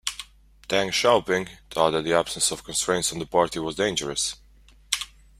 Deng 0.67 0.89
Xiaoping 0.89 1.47
thought 1.69 1.91
that 1.91 2.03
the 2.03 2.11
absence 2.15 2.49
of 2.49 2.63
constraints 2.63 3.13
on 3.13 3.19
the 3.19 3.25
Party 3.27 3.59
was 3.59 3.75
dangerous. 3.75 4.35